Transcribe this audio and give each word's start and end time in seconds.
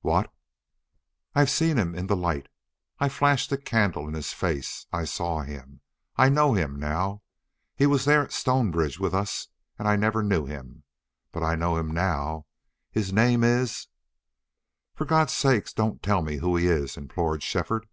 "What!" 0.00 0.34
"I've 1.36 1.48
seen 1.48 1.76
him 1.78 1.94
in 1.94 2.08
the 2.08 2.16
light. 2.16 2.48
I 2.98 3.08
flashed 3.08 3.52
a 3.52 3.56
candle 3.56 4.08
in 4.08 4.14
his 4.14 4.32
face. 4.32 4.84
I 4.92 5.04
saw 5.04 5.42
it. 5.42 5.64
I 6.16 6.28
know 6.28 6.54
him 6.54 6.80
now. 6.80 7.22
He 7.76 7.86
was 7.86 8.04
there 8.04 8.24
at 8.24 8.32
Stonebridge 8.32 8.98
with 8.98 9.14
us, 9.14 9.46
and 9.78 9.86
I 9.86 9.94
never 9.94 10.24
knew 10.24 10.44
him. 10.44 10.82
But 11.30 11.44
I 11.44 11.54
know 11.54 11.76
him 11.76 11.92
now. 11.92 12.46
His 12.90 13.12
name 13.12 13.44
is" 13.44 13.86
"For 14.96 15.04
God's 15.04 15.34
sake 15.34 15.72
don't 15.72 16.02
tell 16.02 16.20
me 16.20 16.38
who 16.38 16.56
he 16.56 16.66
is!" 16.66 16.96
implored 16.96 17.44
Shefford. 17.44 17.86